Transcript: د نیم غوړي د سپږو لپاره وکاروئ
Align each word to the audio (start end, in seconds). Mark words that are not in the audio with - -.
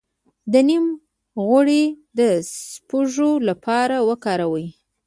د 0.51 0.53
نیم 0.67 0.85
غوړي 1.45 1.83
د 2.17 2.19
سپږو 2.71 3.31
لپاره 3.49 3.97
وکاروئ 4.09 4.67